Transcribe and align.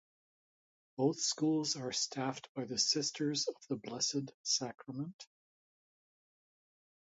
Both 0.97 1.19
schools 1.19 1.75
were 1.75 1.91
staffed 1.91 2.49
by 2.55 2.65
the 2.65 2.79
Sisters 2.79 3.47
of 3.47 3.53
the 3.69 3.75
Blessed 3.75 4.33
Sacrament. 4.41 5.27